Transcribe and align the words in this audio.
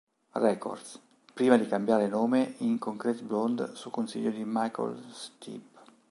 Records, 0.37 0.99
prima 1.31 1.57
di 1.57 1.67
cambiare 1.67 2.07
nome 2.07 2.55
in 2.61 2.79
Concrete 2.79 3.21
Blonde 3.21 3.75
su 3.75 3.91
consiglio 3.91 4.31
di 4.31 4.41
Michael 4.43 4.99
Stipe. 5.11 5.79